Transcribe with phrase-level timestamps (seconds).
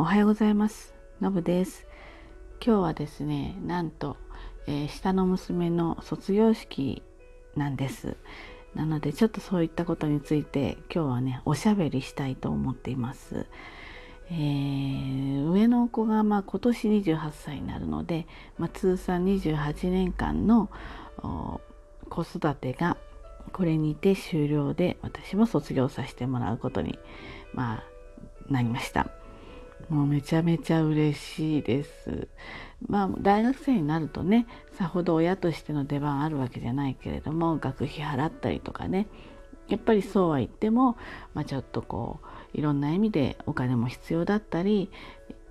[0.00, 0.94] おはようございます。
[1.20, 1.84] のぶです。
[2.64, 4.16] 今日はですねなんと、
[4.68, 7.02] えー、下の娘の卒業式
[7.56, 8.16] なんです。
[8.76, 13.46] なのでちょっとそういったことについて今日はねおしゃべりしたいと思っています。
[14.30, 20.70] えー、上の子がまあ今年28歳になるので、まあ、通算28年間の
[22.08, 22.96] 子育てが
[23.52, 27.00] これにて終了で私も卒業させてもらうことに、
[27.52, 27.84] まあ、
[28.48, 29.17] なりました。
[29.88, 32.28] もうめちゃめちゃ嬉しいです。
[32.86, 39.08] まあ大学生になるとねさほど親としての出番あるわけじゃないけれども学費払ったりとかね
[39.68, 40.96] やっぱりそうは言っても、
[41.34, 42.20] まあ、ちょっとこ
[42.54, 44.90] ういろんな意味でお金も必要だったり、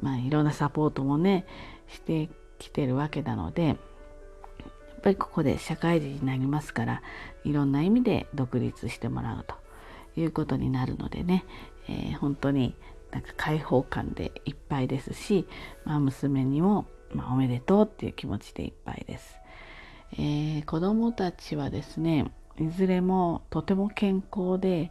[0.00, 1.46] まあ、いろんなサポートもね
[1.88, 3.76] してきてるわけなのでやっ
[5.02, 7.02] ぱりここで社会人になりますから
[7.44, 9.54] いろんな意味で独立してもらうと
[10.20, 11.44] いうことになるのでね、
[11.88, 12.74] えー、本当に
[13.14, 15.46] なんか開放感でいっぱいですし、
[15.84, 19.36] まあ、娘にも、まあ、おめでとうっていう気持ちでいっぱいです。
[20.14, 24.90] えー、子供たちはですねいずれもとても健康で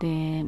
[0.00, 0.44] で、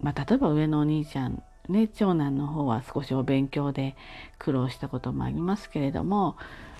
[0.00, 3.96] まあ、例えば上のお兄ちゃんね、長男の方は少しお勉強で
[4.38, 6.36] 苦労したこともありますけれども、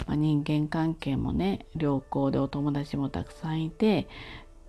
[0.07, 4.07] まあ、人間関係もね良好でお友達もたくさんいて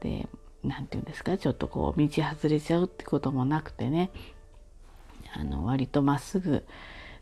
[0.01, 0.27] で
[0.63, 4.09] 何て言うんですかちょっとこう道外れちゃうってこともなくてね
[5.33, 6.65] あの割とまっすぐ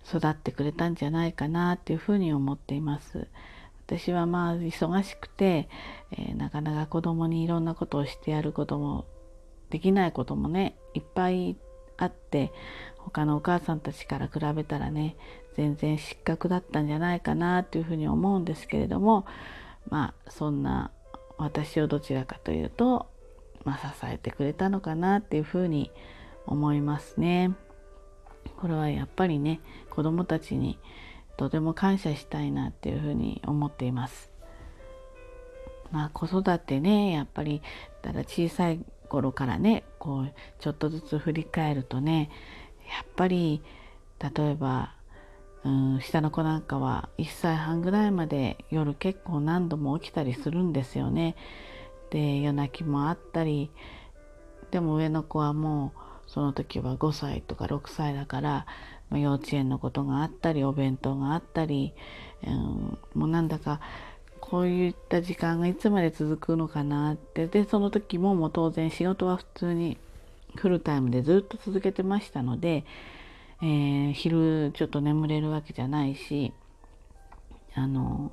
[0.07, 3.27] 育ってくれたんじゃないかなっていうふうに思っています。
[3.87, 5.69] 私はまあ忙しくて、
[6.11, 9.05] えー、なかなか子供にいろんなことをしてやることも
[9.69, 11.55] できないこともねいっぱい
[11.97, 12.51] あって
[12.97, 15.15] 他のお母さんたちから比べたらね
[15.55, 19.25] 全然失格だったんじゃないかなというふうに思うんですけれども
[19.89, 20.91] まあそんな
[21.37, 23.07] 私をどちらかというと、
[23.63, 25.91] まあ、支えてくれたのかなっていうふうに
[26.45, 27.53] 思いますね。
[28.57, 30.79] これはやっぱりね子供たちに
[31.38, 34.31] とても感謝したいなっていうふうに思っています。
[35.91, 37.61] まあ子育てねやっぱり
[38.01, 38.79] ただ小さい
[39.09, 42.29] 頃からねこうちょっとずつ振り返るとね
[42.97, 43.61] やっぱり
[44.19, 44.95] 例えば
[45.63, 51.35] うん下の子なんかは1歳半ぐらいまで夜結構何度も起きたりするんですよね。
[52.12, 53.72] で夜泣きもあったり
[54.72, 58.66] でも上の子はもうその時は5歳とか6歳だから
[59.12, 61.94] 幼稚園のことがあったりお弁当があったり、
[62.46, 63.80] うん、もうなんだか
[64.40, 69.97] こういった時間がいつまで続くのかなってでその時ももう当然仕事は普通に
[70.56, 72.86] フルタイムでずっと続けてましたので、
[73.62, 76.53] えー、昼ちょっと眠れるわけじゃないし
[77.74, 78.31] あの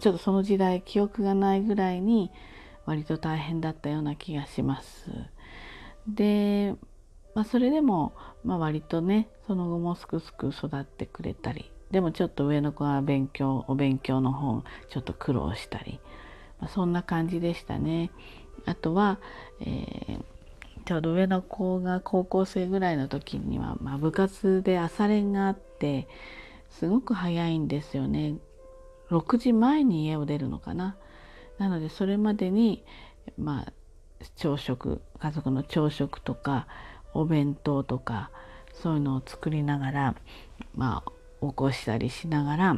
[0.00, 2.30] ちょっとその時代記憶がないぐらいに
[2.84, 5.10] 割と大変だったような気がします。
[6.08, 6.74] で、
[7.34, 16.00] まあ、それでも、まあ、割とねその後もすくすく育ってくれたりでもちょっと上の子は勉強お勉強の方ちょっと苦労したり、
[16.60, 18.10] まあ、そんな感じでしたね。
[18.64, 19.20] あとは、
[19.60, 20.20] えー、
[20.84, 26.08] ちょうど上の子が高校生ぐらいの時には、まあ、部活で朝練があって
[26.70, 28.34] すごく早いんですよね。
[29.10, 30.96] 6時前に家を出るのかな。
[31.58, 32.84] なのでそれまでに
[33.38, 33.72] まあ
[34.36, 36.66] 朝食家族の朝食とか
[37.14, 38.30] お弁当とか
[38.72, 40.14] そういうのを作りながら
[40.74, 41.10] まあ
[41.46, 42.74] 起こしたりしながら、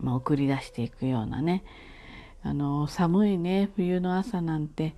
[0.00, 1.64] まあ、送り出していくようなね。
[2.42, 4.94] あの寒いね冬の朝なんて。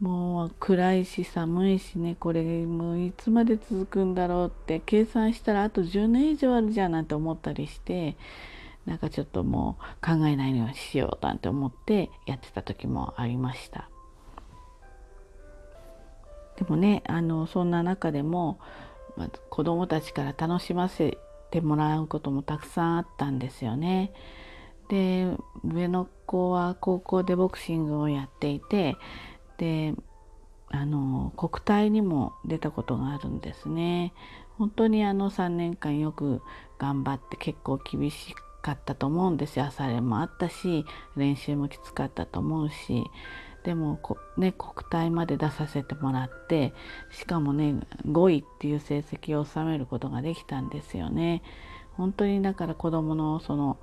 [0.00, 4.80] もう暗いし寒いしねこれもういつまで続くんだろうって。
[4.84, 8.16] 計算したらあと10年以上あるじゃんなんて思ったりして
[8.84, 13.91] なんかちょっともう考えないようにしようなんて思ってやってた時もありました。
[16.56, 18.58] でもねあのそんな中でも、
[19.16, 21.18] まあ、子供たちから楽しませ
[21.50, 24.12] てもらうこともたくさんあったんですよね。
[24.88, 25.26] で
[25.64, 28.96] 上の子は高校でボクシングをやっていて
[29.56, 29.94] で
[30.68, 34.12] あの国体にも出たことがあるんですね。
[34.58, 36.42] 本当にあの3年間よく
[36.78, 40.84] 頑張って結構厳しかったと思うんですよ朝練もあったし
[41.16, 43.04] 練習もきつかったと思うし
[43.64, 44.00] でも
[44.36, 46.74] ね、国体まで出させてもらって
[47.10, 47.76] しかもね
[48.06, 51.42] 5位っていう成績を収めることができたんですよね。
[51.96, 53.78] 本当にだから子どものその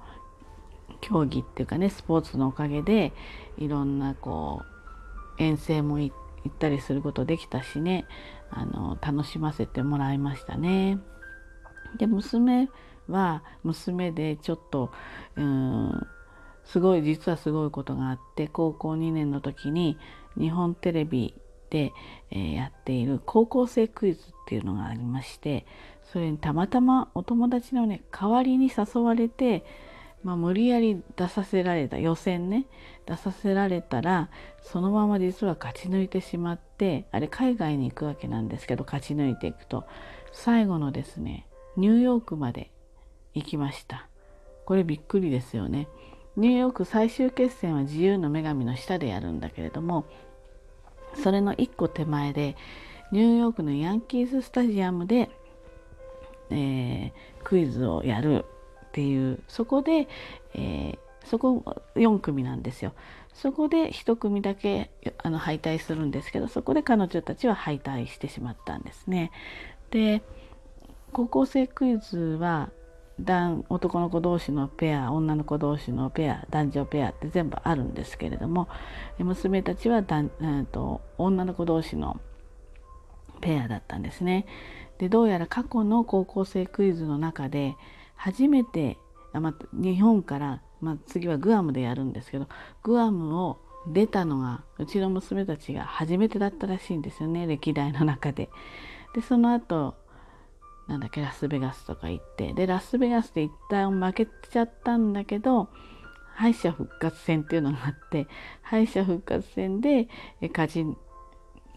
[1.00, 3.14] 競技っていうかねスポーツのおかげで
[3.58, 4.64] いろんなこ
[5.40, 6.12] う遠征も行
[6.48, 8.06] ったりすることできたしね
[8.50, 11.00] あの楽しませてもらいましたね。
[11.98, 12.70] で娘
[13.08, 14.92] は娘でちょっと
[15.36, 16.08] うん
[16.71, 19.98] すごい実はすごいことがあって高校2年の時に
[20.38, 21.33] 日本テレビ
[21.69, 21.94] で、
[22.31, 25.66] え、やっている高校生クイズっていうのがありまして
[26.12, 29.63] それにたまたまお友達のね代わりに誘われて、
[30.24, 32.66] まあ、無理やり出させられた予選ね
[33.06, 34.30] 出させられたら
[34.62, 39.86] そのまま実は勝ち抜いてしまってあれ海外に行くわけなんですけど勝ち抜いていくと。
[40.31, 42.71] 最後のですねニューヨークまで
[43.33, 44.07] 行きました。
[44.66, 45.88] これびっくりですよね。
[46.40, 50.06] ニューヨーク最終決戦は自由の女神の下でやるんだけれども
[51.22, 52.56] それの一個手前で
[53.12, 55.30] ニューヨークのヤンキーススタジアムで、
[56.50, 57.12] えー、
[57.44, 58.46] クイズをやる
[58.86, 60.08] っていうそこで、
[60.54, 62.94] えー、そこ4組なんですよ。
[63.34, 69.32] そこで1組だけあの敗退するんですけどそこで彼女たちは敗退してしまったんですね。
[69.92, 70.22] で
[71.12, 72.70] 高校生クイズは
[73.19, 78.68] 男の子同士のペア女の子同士のペア男女ペアって全部あるんですけれども
[79.18, 82.19] 娘たちはだん、えーと、女の子同士の
[83.42, 84.45] ペアだったんですね。
[84.98, 87.75] でどうやら過去の高校生クイズの中で
[88.16, 88.98] 初めて、
[89.33, 92.48] ま日本から、ま、次はグアムでやるんですけど
[92.83, 98.50] グアムを出たのがうちの娘たちが初めてだったらしいんですよね歴代の中で。
[99.16, 99.95] でその後
[100.90, 105.70] なんだっけラスベガスとか行ってでラスベガスで一旦負けちゃったんだけど
[106.34, 108.28] 敗者復活戦っていうのがあって
[108.64, 110.10] 敗者復活戦で
[110.42, 110.86] 勝ち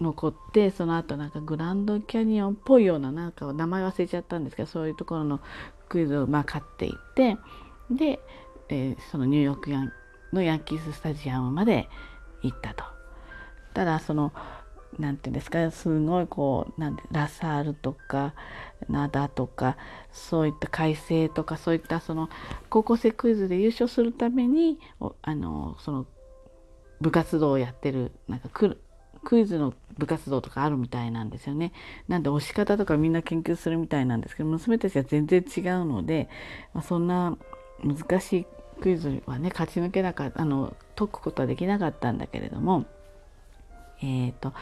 [0.00, 5.41] 残ってその後なんかグランドキャニオンっぽいようななんか名前忘れちゃったんですけどそういうところの
[5.91, 7.37] クイズをまあ勝っていって
[7.91, 8.19] で、
[8.70, 9.93] えー、そのニューヨークヤン
[10.32, 11.88] のヤンキーススタジアムまで
[12.43, 12.85] 行ったと。
[13.75, 14.32] ただその
[14.98, 18.34] 何て言うんですかすごいこうなんラサールとか
[18.88, 19.76] 灘とか
[20.12, 22.28] そういった改正とかそういったその
[22.68, 24.78] 高校生クイズで優勝するために
[25.22, 26.06] あのその
[27.00, 28.78] 部活動をやってるなんかク
[29.24, 31.72] クイズの部活動とかあるみたいなんですよね。
[32.08, 36.28] なんで押し方とかみんな研究するみたいなんですけど娘たちは全然違うので、
[36.74, 37.36] まあ、そんな
[37.84, 38.46] 難しい
[38.80, 42.84] クイズはね勝ち抜けなかったあの解くことはできなかったんだけれども
[44.02, 44.52] えーと、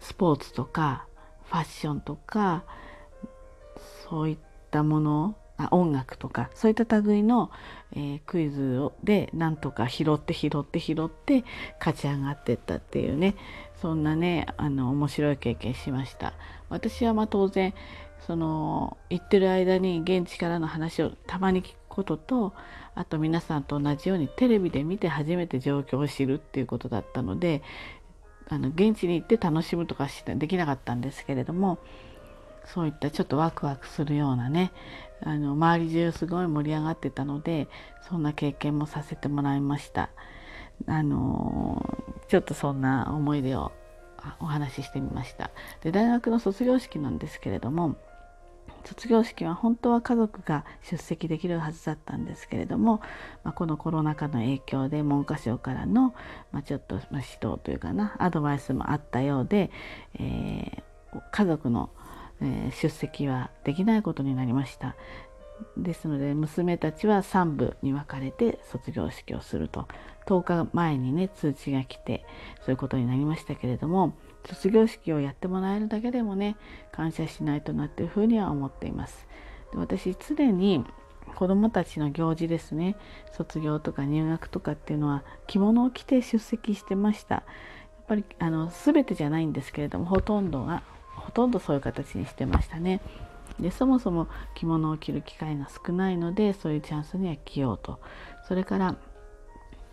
[0.00, 1.06] スポーツとか
[1.44, 2.64] ファッションとか
[4.08, 4.38] そういっ
[4.70, 7.50] たものあ音楽とかそういった類の、
[7.92, 11.44] えー、クイズをでなんとか拾って拾って拾って
[11.78, 13.36] 勝ち上がってったっていうね
[13.80, 16.34] そんなねあの面白い経験しました。
[16.68, 17.72] 私はまあ当然
[18.26, 22.52] その行ってる間に現地からの話をたまに聞くことと
[22.94, 27.62] あと皆さんと同じようにテレビで見て初めて状況を知るっていうことだったので
[28.48, 31.78] あの現地に行って楽しむとかしてできなかったんですけれども
[32.64, 34.72] そういったちょっとワクワクするようなね
[35.22, 37.68] あの周り中すごい盛り上がってたので
[38.08, 40.10] そんな経験もさせてもらいました。
[40.86, 41.82] あの
[42.28, 43.72] ちょっとそんな思い出を
[44.40, 45.50] お話ししてみました。
[45.82, 47.96] で大学の卒業式なんですけれども
[48.86, 53.00] 卒業式は本当は家族が出席できるはずだったんですけれども、
[53.42, 56.14] まあ、このコロナ禍の影響で文科省からの、
[56.52, 59.70] まあ、ちょっと指導というかなアドバイスもあったようで、
[60.14, 61.90] えー、家族の、
[62.38, 64.94] 出席はできないことになりました。
[65.76, 69.88] ですので娘たちは3部に分かれて卒業式をすると
[70.26, 72.26] 10日前にね通知が来て
[72.60, 74.14] そういうことになりましたけれども
[74.46, 76.56] 卒業式をやってもらえるだけでもね
[76.92, 79.26] 感謝しないとなっていうふうには思っています。
[79.72, 80.84] で私常に
[81.34, 82.96] 子どもたちの行事ですね。
[83.32, 87.34] 卒業とか入学とかっていうのは着物を着て出席してました。
[87.36, 87.44] やっ
[88.06, 90.82] ぱりあの全てじゃないんですけれどもほとんどが
[91.16, 93.00] ほとんどそういう形にしてましたね。
[93.58, 98.00] でそもそも着物を着る機会が少ないのでそういうチャンスには着ようと。
[98.46, 98.96] それから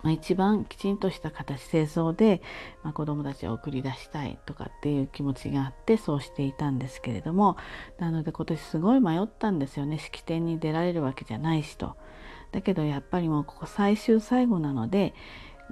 [0.04, 2.42] まあ、一番きちんとした形清掃で、
[2.84, 7.58] まあ、子どもたちを送り出したいとかっていう気持ちがあってそうしていたんですけれども
[7.98, 11.96] なので今年すごい迷ったんですよね式典に出られるわけじゃないしと。
[12.52, 15.16] だけどやっぱりもうここ最終最後なので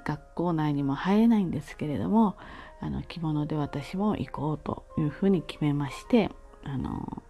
[0.04, 2.36] 学校内にも入れないんですけれども
[2.80, 6.30] あの着物で私も行こうというふうに決めまして
[6.64, 7.22] あの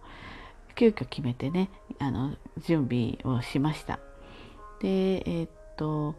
[0.75, 1.69] 急遽決めてね
[1.99, 3.99] あの準備をしました。
[4.81, 6.15] でえー、っと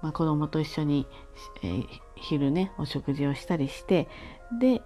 [0.00, 1.06] まあ、子供と一緒に、
[1.62, 4.08] えー、昼ねお食事をしたりして
[4.58, 4.82] で、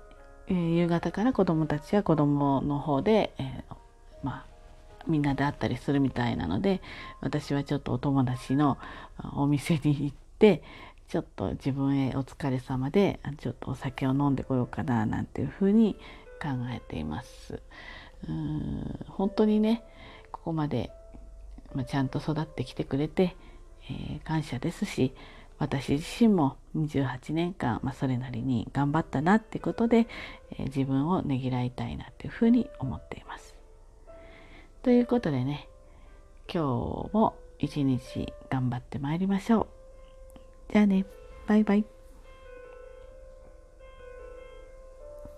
[0.49, 3.75] えー、夕方から子供たちは子供の方で、えー、
[4.23, 4.57] まあ
[5.07, 6.83] みんなで会ったりするみたいなので
[7.21, 8.79] 私はちょっとお友達の
[9.37, 10.63] お店に行って
[11.09, 15.95] ちょっと自分へお疲れ様でちょっとお酒を飲んでこようかななんていうふうに
[16.43, 17.63] 考えています。
[18.29, 19.85] うん本当にね
[20.33, 20.91] ここまで、
[21.75, 23.37] まあ、ちゃんと育ってきてくれて
[23.91, 25.13] えー、感謝ですし
[25.59, 30.07] 私自身も28年間、まあ、それなりに頑張ったなってことで、
[30.53, 33.55] えー、自分をねぎらいたいなっていうふうに思っています。
[34.83, 35.69] ということでね
[36.53, 39.63] 今日も一日頑張ってまいりましょ
[40.69, 40.73] う。
[40.73, 41.07] じゃあね
[41.47, 41.96] バイバイ。